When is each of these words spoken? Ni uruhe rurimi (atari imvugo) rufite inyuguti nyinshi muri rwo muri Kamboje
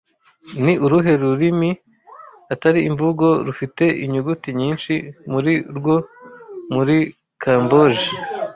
Ni 0.63 0.73
uruhe 0.85 1.11
rurimi 1.21 1.69
(atari 2.53 2.79
imvugo) 2.89 3.25
rufite 3.45 3.83
inyuguti 4.03 4.49
nyinshi 4.59 4.93
muri 5.31 5.53
rwo 5.77 5.95
muri 6.75 6.97
Kamboje 7.43 8.07